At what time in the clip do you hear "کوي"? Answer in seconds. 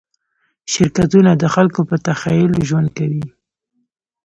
2.97-3.23